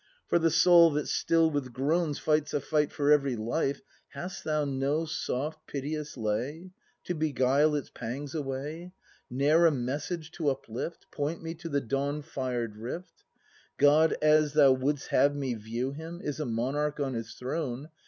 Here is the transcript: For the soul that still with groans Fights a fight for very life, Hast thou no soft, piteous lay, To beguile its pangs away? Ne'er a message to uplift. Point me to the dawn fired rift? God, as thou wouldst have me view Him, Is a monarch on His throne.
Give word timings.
For 0.25 0.39
the 0.39 0.49
soul 0.49 0.89
that 0.93 1.07
still 1.07 1.51
with 1.51 1.73
groans 1.73 2.17
Fights 2.17 2.55
a 2.55 2.59
fight 2.59 2.91
for 2.91 3.15
very 3.15 3.35
life, 3.35 3.81
Hast 4.13 4.43
thou 4.43 4.65
no 4.65 5.05
soft, 5.05 5.67
piteous 5.67 6.17
lay, 6.17 6.71
To 7.03 7.13
beguile 7.13 7.75
its 7.75 7.91
pangs 7.91 8.33
away? 8.33 8.93
Ne'er 9.29 9.67
a 9.67 9.71
message 9.71 10.31
to 10.31 10.49
uplift. 10.49 11.05
Point 11.11 11.43
me 11.43 11.53
to 11.53 11.69
the 11.69 11.81
dawn 11.81 12.23
fired 12.23 12.77
rift? 12.77 13.25
God, 13.77 14.13
as 14.23 14.53
thou 14.53 14.71
wouldst 14.71 15.09
have 15.09 15.35
me 15.35 15.53
view 15.53 15.91
Him, 15.91 16.19
Is 16.23 16.39
a 16.39 16.47
monarch 16.47 16.99
on 16.99 17.13
His 17.13 17.35
throne. 17.35 17.89